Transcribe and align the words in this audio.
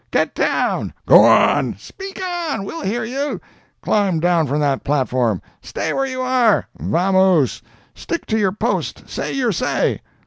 "Get 0.09 0.33
down! 0.33 0.95
Go 1.05 1.23
on! 1.25 1.77
Speak 1.77 2.19
on—we'll 2.25 2.81
hear 2.81 3.03
you! 3.03 3.39
Climb 3.83 4.19
down 4.19 4.47
from 4.47 4.59
that 4.61 4.83
platform! 4.83 5.43
Stay 5.61 5.93
where 5.93 6.07
you 6.07 6.23
are—Vamose! 6.23 7.61
Stick 7.93 8.25
to 8.25 8.39
your 8.39 8.51
post—say 8.51 9.31
your 9.31 9.51
say!" 9.51 10.01